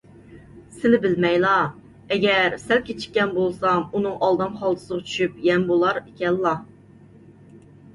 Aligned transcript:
سىلى 0.77 0.99
بىلمەيلا، 1.03 1.51
ئەگەر 2.15 2.57
سەل 2.65 2.83
كېچىككەن 2.89 3.37
بولسام، 3.37 3.87
ئۇنىڭ 3.93 4.17
ئالدام 4.25 4.59
خالتىسىغا 4.65 5.09
چۈشۈپ 5.09 5.41
يەم 5.53 5.73
بولار 5.73 6.05
ئىكەنلا. 6.07 6.61